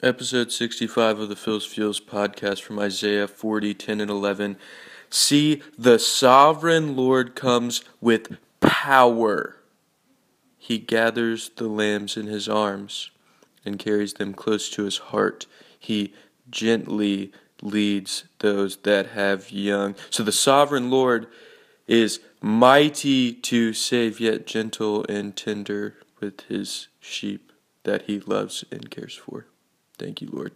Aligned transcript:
Episode 0.00 0.52
65 0.52 1.18
of 1.18 1.28
the 1.28 1.34
Phil's 1.34 1.66
Feels 1.66 2.00
podcast 2.00 2.62
from 2.62 2.78
Isaiah 2.78 3.26
40, 3.26 3.74
10 3.74 4.00
and 4.00 4.08
11. 4.08 4.56
See, 5.10 5.60
the 5.76 5.98
sovereign 5.98 6.94
Lord 6.94 7.34
comes 7.34 7.82
with 8.00 8.36
power. 8.60 9.56
He 10.56 10.78
gathers 10.78 11.50
the 11.56 11.66
lambs 11.66 12.16
in 12.16 12.28
his 12.28 12.48
arms 12.48 13.10
and 13.64 13.76
carries 13.76 14.14
them 14.14 14.34
close 14.34 14.70
to 14.70 14.84
his 14.84 14.98
heart. 14.98 15.46
He 15.76 16.14
gently 16.48 17.32
leads 17.60 18.22
those 18.38 18.76
that 18.84 19.08
have 19.08 19.50
young. 19.50 19.96
So 20.10 20.22
the 20.22 20.30
sovereign 20.30 20.90
Lord 20.90 21.26
is 21.88 22.20
mighty 22.40 23.32
to 23.32 23.72
save, 23.72 24.20
yet 24.20 24.46
gentle 24.46 25.04
and 25.08 25.34
tender 25.34 25.96
with 26.20 26.42
his 26.42 26.86
sheep 27.00 27.50
that 27.82 28.02
he 28.02 28.20
loves 28.20 28.64
and 28.70 28.88
cares 28.92 29.16
for. 29.16 29.46
Thank 29.98 30.22
you, 30.22 30.28
Lord. 30.32 30.52